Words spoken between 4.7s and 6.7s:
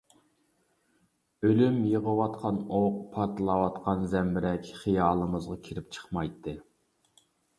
خىيالىمىزغا كىرىپ چىقمايتتى.